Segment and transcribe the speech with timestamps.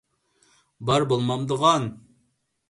[0.91, 1.87] بار، بولمامدىغان.